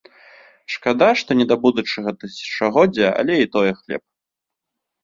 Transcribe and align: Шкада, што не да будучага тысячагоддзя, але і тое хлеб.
Шкада, 0.75 1.09
што 1.21 1.37
не 1.41 1.45
да 1.51 1.55
будучага 1.67 2.09
тысячагоддзя, 2.25 3.07
але 3.21 3.33
і 3.45 3.55
тое 3.59 3.71
хлеб. 3.85 4.03